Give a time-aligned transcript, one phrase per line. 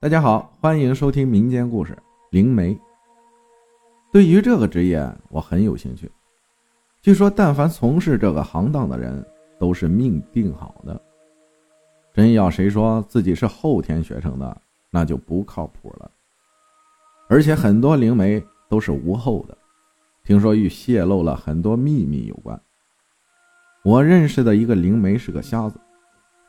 [0.00, 1.92] 大家好，欢迎收听民间故事
[2.30, 2.74] 《灵媒》。
[4.12, 6.10] 对于这个职业，我很有兴趣。
[7.00, 9.24] 据说，但凡从事这个行当的人，
[9.58, 11.00] 都是命定好的。
[12.12, 14.60] 真要谁说自己是后天学成的，
[14.90, 16.10] 那就不靠谱了。
[17.26, 19.56] 而且很多灵媒都是无后的，
[20.22, 22.60] 听说与泄露了很多秘密有关。
[23.82, 25.80] 我认识的一个灵媒是个瞎子，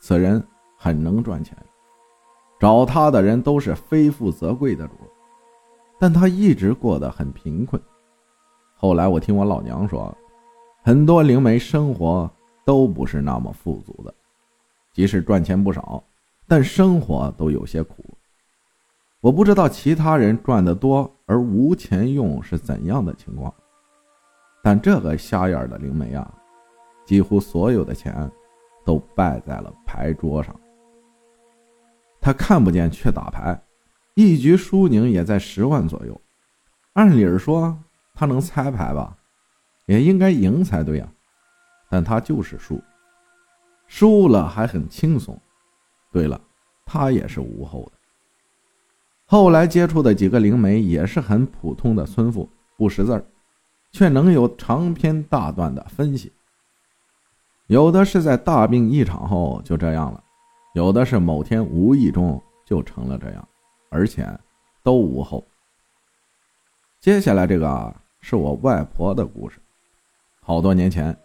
[0.00, 0.42] 此人
[0.78, 1.54] 很能赚钱，
[2.62, 4.94] 找他的人都是非富则贵的主，
[5.98, 7.82] 但他一直过得很贫困。
[8.76, 10.16] 后来我听我老娘说。
[10.84, 12.30] 很多灵媒生活
[12.64, 14.14] 都不是那么富足的，
[14.92, 16.02] 即使赚钱不少，
[16.46, 18.04] 但生活都有些苦。
[19.20, 23.52] 我不知道其他人赚得多而无钱用是怎样的情况，
[24.62, 26.32] 但这个瞎眼的灵媒啊，
[27.04, 28.30] 几乎所有的钱
[28.84, 30.54] 都败在了牌桌上。
[32.22, 33.60] 他看不见却打牌，
[34.14, 36.18] 一局输赢也在十万左右。
[36.94, 37.76] 按理说
[38.14, 39.16] 他能猜牌吧？
[39.86, 41.08] 也应该赢才对呀，
[41.90, 42.80] 但他就是输，
[43.88, 45.36] 输了还很轻松。
[46.12, 46.40] 对了，
[46.86, 47.98] 他也是无后的。
[49.26, 53.24] 后来接触的几个灵媒也是很普通的村妇，不识字儿，
[53.90, 56.30] 却能有长篇大段的分析。
[57.66, 60.22] 有的是在大病一场后就这样了，
[60.74, 63.48] 有的是某天无意中就成了这样，
[63.90, 64.26] 而且
[64.82, 65.44] 都无后。
[67.00, 69.58] 接下来这个是我外婆的故事。
[70.40, 71.16] 好多年前，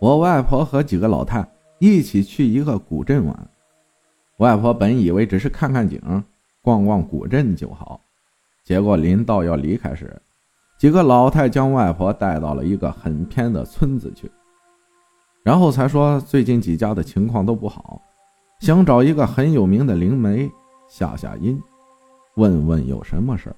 [0.00, 1.46] 我外婆和几个老太
[1.78, 3.48] 一起去一个古镇玩。
[4.38, 6.00] 外婆本以为只是看看景、
[6.60, 8.00] 逛逛古镇就好，
[8.64, 10.20] 结果临到要离开时，
[10.76, 14.28] 几个老太将外婆带到了一个很偏的村子去，
[15.44, 18.02] 然后才说最近几家的情况都不好，
[18.62, 20.48] 想找一个很有名的灵媒
[20.88, 21.60] 下下阴，
[22.36, 23.56] 问问有什么事儿。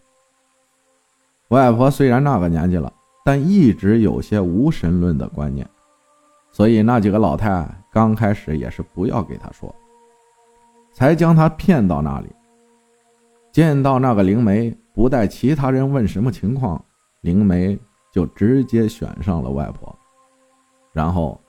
[1.48, 2.92] 外婆虽然那个年纪了。
[3.26, 5.66] 但一直有些无神论的观念，
[6.52, 9.74] 所以那几个老太刚开始也是不要给他说，
[10.92, 12.28] 才将他骗到那里。
[13.50, 16.84] 见到那个灵媒，不带其他人问什么情况，
[17.22, 17.78] 灵媒
[18.12, 19.98] 就直接选上了外婆。
[20.92, 21.40] 然后，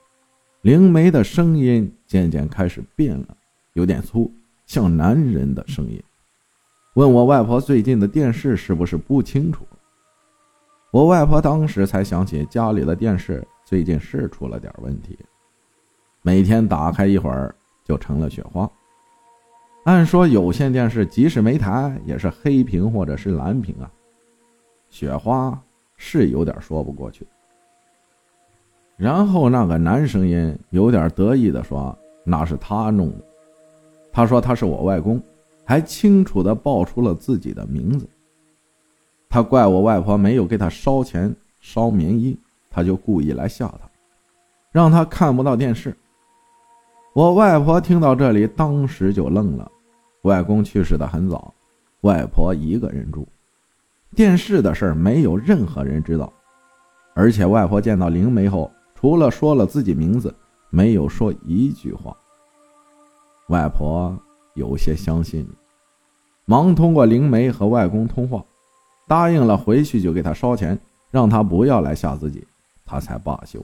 [0.61, 3.35] 灵媒的声音渐渐开始变了，
[3.75, 4.31] 有点粗，
[4.66, 6.02] 像男人的声音。
[6.96, 9.68] 问我外婆最近的电视是不是不清楚。
[10.91, 15.19] 我外婆当时才想起家里的电视最近是出了点问题，
[16.22, 17.53] 每天打开一会儿
[17.84, 18.69] 就成了雪花。
[19.84, 23.92] 按说有线电视即使没台也是黑屏或者是蓝屏啊，
[24.90, 25.62] 雪花
[25.97, 27.28] 是有点说不过去。
[28.96, 33.25] 然后那个男声音有点得意的说：“那是他弄的。”
[34.15, 35.21] 他说他是我外公，
[35.65, 38.07] 还清楚的报出了自己的名字。
[39.27, 42.39] 他怪我外婆没有给他烧钱烧棉衣，
[42.69, 43.79] 他就故意来吓他，
[44.71, 45.93] 让他看不到电视。
[47.13, 49.69] 我外婆听到这里，当时就愣了。
[50.21, 51.53] 外公去世的很早，
[52.01, 53.27] 外婆一个人住，
[54.15, 56.31] 电视的事没有任何人知道。
[57.15, 60.33] 而且外婆见到灵媒后，除了说了自己名字，
[60.69, 62.15] 没有说一句话。
[63.47, 64.17] 外婆
[64.56, 65.47] 有些相信，
[66.45, 68.44] 忙通过灵媒和外公通话。
[69.07, 70.79] 答应了，回去就给他烧钱，
[71.11, 72.45] 让他不要来吓自己，
[72.85, 73.63] 他才罢休。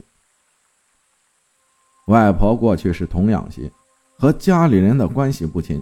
[2.08, 3.72] 外婆过去是童养媳，
[4.18, 5.82] 和家里人的关系不亲，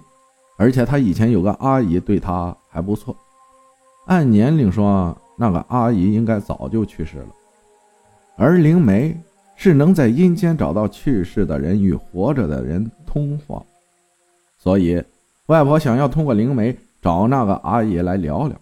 [0.56, 3.14] 而且她以前有个阿姨对她还不错。
[4.06, 7.28] 按年龄说，那个阿姨应该早就去世了。
[8.36, 9.14] 而灵媒
[9.56, 13.62] 是能在阴间找到去世的人与活着的人通话，
[14.62, 15.02] 所以
[15.46, 18.60] 外婆想要通过灵媒找那个阿姨来聊聊。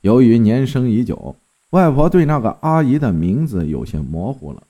[0.00, 1.36] 由于年生已久，
[1.72, 4.62] 外婆对那个阿姨的名字有些模糊了。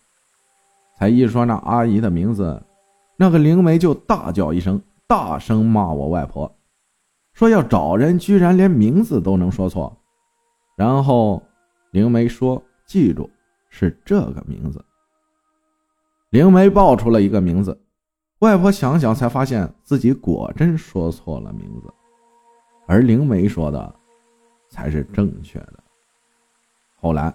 [0.98, 2.60] 才一说那阿姨的名字，
[3.16, 6.52] 那个灵媒就大叫一声，大声骂我外婆，
[7.32, 9.96] 说要找人居然连名字都能说错。
[10.76, 11.40] 然后
[11.92, 13.30] 灵媒说：“记住，
[13.68, 14.84] 是这个名字。”
[16.30, 17.80] 灵媒报出了一个名字，
[18.40, 21.90] 外婆想想才发现自己果真说错了名字，
[22.86, 23.94] 而灵媒说的。
[24.72, 25.82] 才是正确的。
[27.00, 27.34] 后来，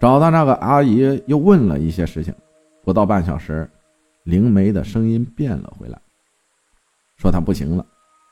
[0.00, 2.34] 找到那个阿姨，又问了一些事情。
[2.82, 3.70] 不到半小时，
[4.22, 6.00] 灵媒的声音变了回来，
[7.18, 7.84] 说她不行了，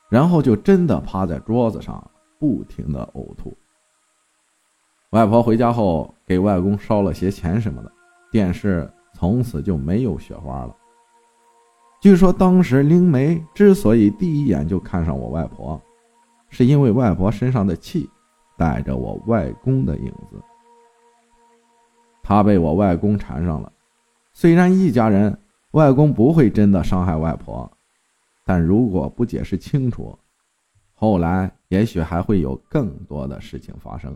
[0.09, 2.03] 然后就真的趴在桌子上，
[2.39, 3.55] 不停的呕吐。
[5.11, 7.91] 外婆回家后，给外公烧了些钱什么的，
[8.31, 10.75] 电视从此就没有雪花了。
[12.01, 15.81] 据说当时灵梅之所以第一眼就看上我外婆，
[16.49, 18.09] 是因为外婆身上的气
[18.57, 20.41] 带着我外公的影子。
[22.23, 23.71] 她被我外公缠上了。
[24.31, 25.37] 虽然一家人，
[25.71, 27.69] 外公不会真的伤害外婆，
[28.45, 30.17] 但如果不解释清楚，
[30.93, 34.15] 后来也许还会有更多的事情发生。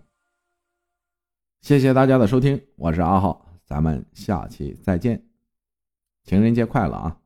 [1.59, 5.21] 谢谢大家的收听，我是阿浩，咱们下期再见，
[6.23, 7.17] 情人节快乐啊！